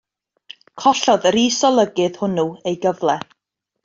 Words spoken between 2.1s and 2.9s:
hwnnw ei